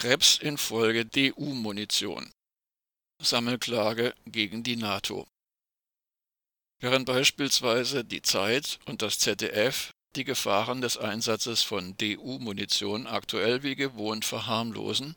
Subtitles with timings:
[0.00, 2.30] Krebs infolge DU-Munition.
[3.20, 5.26] Sammelklage gegen die NATO.
[6.78, 13.74] Während beispielsweise die Zeit und das ZDF die Gefahren des Einsatzes von DU-Munition aktuell wie
[13.74, 15.16] gewohnt verharmlosen,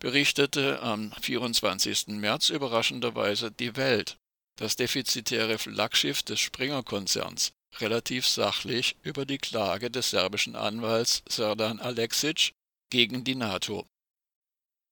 [0.00, 2.06] berichtete am 24.
[2.06, 4.16] März überraschenderweise die Welt,
[4.56, 12.54] das defizitäre Flaggschiff des Springer-Konzerns, relativ sachlich über die Klage des serbischen Anwalts Serdan Aleksic
[12.88, 13.86] gegen die NATO.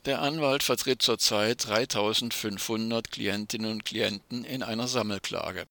[0.07, 5.67] Der Anwalt vertritt zurzeit 3500 Klientinnen und Klienten in einer Sammelklage.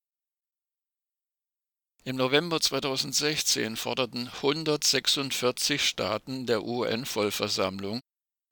[2.03, 8.01] Im November 2016 forderten 146 Staaten der UN-Vollversammlung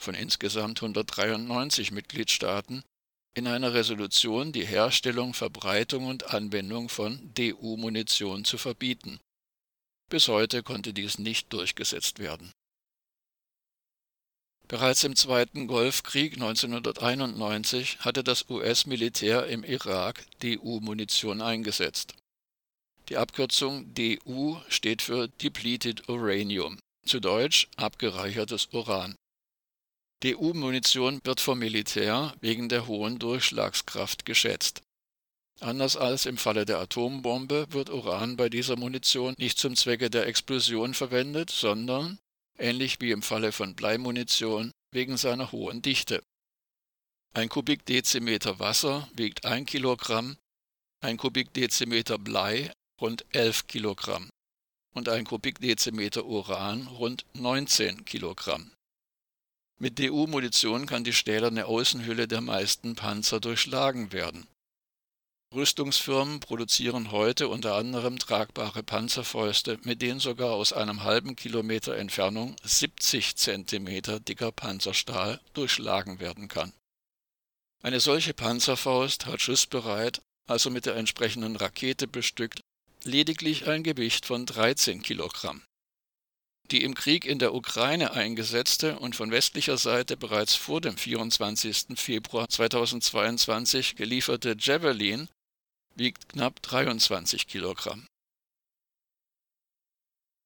[0.01, 2.83] von insgesamt 193 Mitgliedstaaten
[3.35, 9.19] in einer Resolution die Herstellung, Verbreitung und Anwendung von DU-Munition zu verbieten.
[10.09, 12.53] Bis heute konnte dies nicht durchgesetzt werden.
[14.67, 22.15] Bereits im Zweiten Golfkrieg 1991 hatte das US-Militär im Irak DU-Munition eingesetzt
[23.09, 29.15] die Abkürzung DU steht für Depleted Uranium, zu Deutsch abgereichertes Uran.
[30.23, 34.81] DU-Munition wird vom Militär wegen der hohen Durchschlagskraft geschätzt.
[35.59, 40.25] Anders als im Falle der Atombombe wird Uran bei dieser Munition nicht zum Zwecke der
[40.27, 42.19] Explosion verwendet, sondern,
[42.57, 46.23] ähnlich wie im Falle von Bleimunition, wegen seiner hohen Dichte.
[47.33, 50.37] Ein Kubikdezimeter Wasser wiegt 1 Kilogramm,
[51.01, 54.29] ein Kubikdezimeter Blei rund 11 Kilogramm
[54.93, 58.71] und ein Kubikdezimeter Uran rund 19 Kilogramm.
[59.79, 64.47] Mit DU-Munition kann die stählerne Außenhülle der meisten Panzer durchschlagen werden.
[65.53, 72.55] Rüstungsfirmen produzieren heute unter anderem tragbare Panzerfäuste, mit denen sogar aus einem halben Kilometer Entfernung
[72.63, 76.73] 70 Zentimeter dicker Panzerstahl durchschlagen werden kann.
[77.83, 82.61] Eine solche Panzerfaust hat schussbereit, also mit der entsprechenden Rakete bestückt,
[83.03, 85.61] lediglich ein Gewicht von 13 Kilogramm.
[86.71, 91.87] Die im Krieg in der Ukraine eingesetzte und von westlicher Seite bereits vor dem 24.
[91.95, 95.27] Februar 2022 gelieferte Javelin
[95.95, 98.07] wiegt knapp 23 Kilogramm.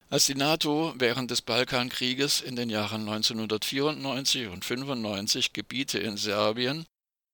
[0.10, 6.86] Als die NATO während des Balkankrieges in den Jahren 1994 und 1995 Gebiete in Serbien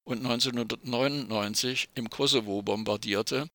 [0.06, 3.48] und 1999 im Kosovo bombardierte,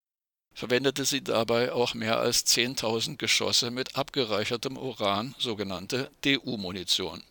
[0.54, 7.22] verwendete sie dabei auch mehr als 10.000 Geschosse mit abgereichertem Uran, sogenannte DU-Munition.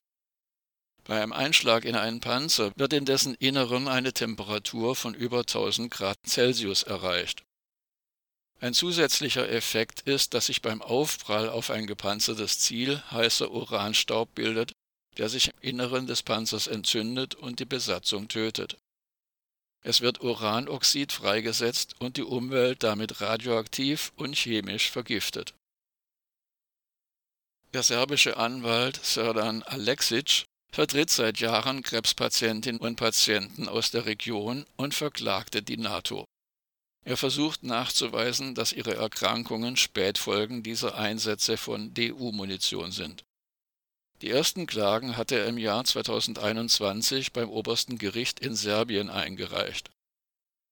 [1.07, 5.89] Bei einem Einschlag in einen Panzer wird in dessen Inneren eine Temperatur von über 1000
[5.89, 7.43] Grad Celsius erreicht.
[8.59, 14.73] Ein zusätzlicher Effekt ist, dass sich beim Aufprall auf ein gepanzertes Ziel heißer Uranstaub bildet,
[15.17, 18.77] der sich im Inneren des Panzers entzündet und die Besatzung tötet.
[19.83, 25.53] Es wird Uranoxid freigesetzt und die Umwelt damit radioaktiv und chemisch vergiftet.
[27.73, 34.93] Der serbische Anwalt Serdan Aleksic vertritt seit Jahren Krebspatientinnen und Patienten aus der Region und
[34.93, 36.25] verklagte die NATO.
[37.05, 43.23] Er versucht nachzuweisen, dass ihre Erkrankungen Spätfolgen dieser Einsätze von DU-Munition sind.
[44.21, 49.89] Die ersten Klagen hatte er im Jahr 2021 beim obersten Gericht in Serbien eingereicht.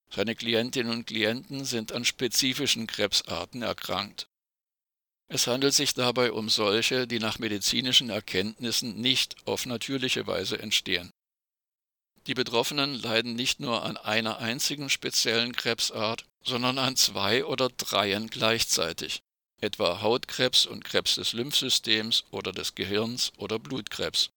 [0.09, 4.27] Seine Klientinnen und Klienten sind an spezifischen Krebsarten erkrankt.
[5.28, 11.09] Es handelt sich dabei um solche, die nach medizinischen Erkenntnissen nicht auf natürliche Weise entstehen.
[12.28, 18.28] Die Betroffenen leiden nicht nur an einer einzigen speziellen Krebsart, sondern an zwei oder dreien
[18.30, 19.22] gleichzeitig
[19.62, 24.30] etwa Hautkrebs und Krebs des Lymphsystems oder des Gehirns oder Blutkrebs.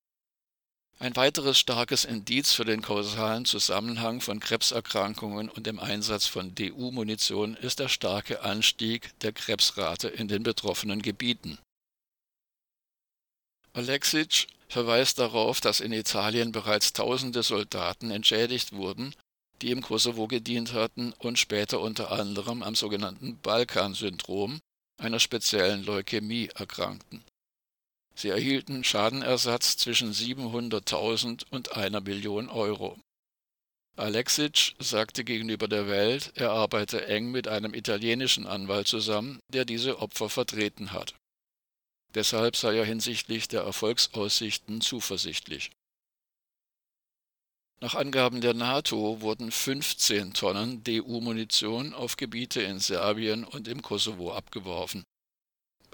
[1.00, 7.54] Ein weiteres starkes Indiz für den kausalen Zusammenhang von Krebserkrankungen und dem Einsatz von DU-Munition
[7.54, 11.56] ist der starke Anstieg der Krebsrate in den betroffenen Gebieten.
[13.74, 19.14] Alexic verweist darauf, dass in Italien bereits tausende Soldaten entschädigt wurden,
[19.62, 24.58] die im Kosovo gedient hatten und später unter anderem am sogenannten Balkan-Syndrom,
[25.00, 27.22] einer speziellen Leukämie erkrankten.
[28.18, 32.98] Sie erhielten Schadenersatz zwischen 700.000 und einer Million Euro.
[33.94, 40.00] Alexic sagte gegenüber der Welt, er arbeite eng mit einem italienischen Anwalt zusammen, der diese
[40.00, 41.14] Opfer vertreten hat.
[42.12, 45.70] Deshalb sei er hinsichtlich der Erfolgsaussichten zuversichtlich.
[47.80, 54.32] Nach Angaben der NATO wurden 15 Tonnen DU-Munition auf Gebiete in Serbien und im Kosovo
[54.32, 55.04] abgeworfen.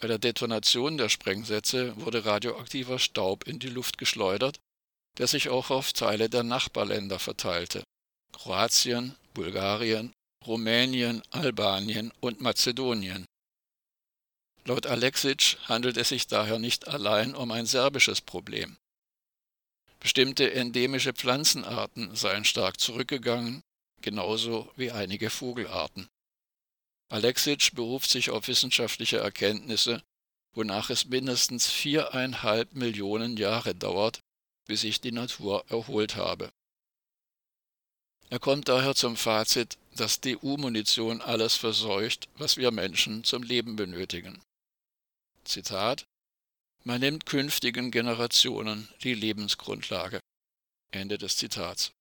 [0.05, 4.61] Bei der Detonation der Sprengsätze wurde radioaktiver Staub in die Luft geschleudert,
[5.17, 7.83] der sich auch auf Teile der Nachbarländer verteilte
[8.31, 10.13] Kroatien, Bulgarien,
[10.47, 13.25] Rumänien, Albanien und Mazedonien.
[14.67, 18.77] Laut Alexic handelt es sich daher nicht allein um ein serbisches Problem.
[20.01, 23.63] Bestimmte endemische Pflanzenarten seien stark zurückgegangen,
[24.03, 26.11] genauso wie einige Vogelarten.
[27.09, 30.03] Alexic beruft sich auf wissenschaftliche Erkenntnisse,
[30.53, 34.21] wonach es mindestens viereinhalb Millionen Jahre dauert,
[34.67, 36.51] bis sich die Natur erholt habe.
[38.31, 44.43] Er kommt daher zum Fazit, dass DU-Munition alles verseucht, was wir Menschen zum Leben benötigen.
[45.45, 46.05] Zitat
[46.85, 50.21] Man nimmt künftigen Generationen die Lebensgrundlage.
[50.91, 51.93] Ende des Zitats